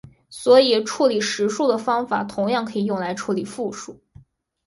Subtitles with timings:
[0.31, 4.01] 所以处理实数的方法同样可以用来处理复数。